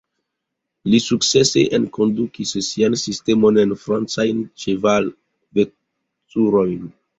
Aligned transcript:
Li 0.91 0.99
sukcese 1.07 1.65
enkondukis 1.79 2.55
sian 2.69 2.97
sistemon 3.03 3.61
en 3.67 3.77
francajn 3.85 4.41
ĉeval-vetkurojn. 4.65 6.93